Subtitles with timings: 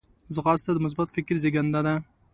[0.35, 1.93] ځغاسته د مثبت فکر زیږنده ده